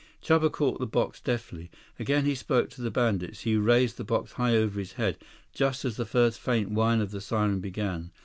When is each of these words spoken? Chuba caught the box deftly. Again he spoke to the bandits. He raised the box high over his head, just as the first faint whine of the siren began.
Chuba 0.19 0.51
caught 0.51 0.79
the 0.79 0.87
box 0.87 1.19
deftly. 1.21 1.69
Again 1.99 2.25
he 2.25 2.33
spoke 2.33 2.71
to 2.71 2.81
the 2.81 2.89
bandits. 2.89 3.41
He 3.41 3.55
raised 3.55 3.97
the 3.97 4.03
box 4.03 4.31
high 4.31 4.55
over 4.55 4.79
his 4.79 4.93
head, 4.93 5.15
just 5.53 5.85
as 5.85 5.95
the 5.95 6.07
first 6.07 6.39
faint 6.39 6.71
whine 6.71 7.01
of 7.01 7.11
the 7.11 7.21
siren 7.21 7.59
began. 7.59 8.09